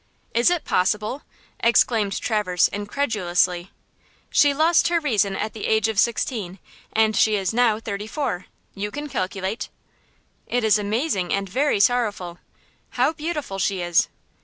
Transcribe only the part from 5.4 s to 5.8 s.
the